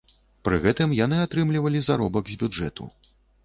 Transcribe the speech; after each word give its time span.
Пры 0.47 0.57
гэтым 0.63 0.95
яны 1.05 1.21
атрымлівалі 1.25 1.85
заробак 1.91 2.25
з 2.35 2.41
бюджэту. 2.43 2.93